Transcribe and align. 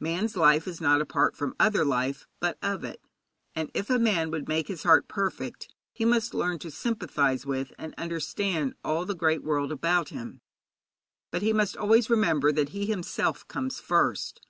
Man's 0.00 0.38
life 0.38 0.66
is 0.66 0.80
not 0.80 1.02
apart 1.02 1.36
from 1.36 1.54
other 1.60 1.84
life, 1.84 2.26
but 2.40 2.56
of 2.62 2.82
it, 2.82 2.98
and 3.54 3.70
if 3.74 3.90
a 3.90 3.98
man 3.98 4.30
would 4.30 4.48
make 4.48 4.68
his 4.68 4.84
heart 4.84 5.06
perfect, 5.06 5.68
he 5.92 6.06
must 6.06 6.32
learn 6.32 6.58
to 6.60 6.70
sympathize 6.70 7.44
with 7.44 7.74
and 7.76 7.92
understand 7.98 8.72
all 8.82 9.04
the 9.04 9.14
great 9.14 9.42
world 9.44 9.70
about 9.70 10.08
him. 10.08 10.40
But 11.30 11.42
he 11.42 11.52
must 11.52 11.76
always 11.76 12.08
remember 12.08 12.52
that 12.52 12.70
he 12.70 12.86
himself 12.86 13.46
comes 13.48 13.78
first. 13.78 14.40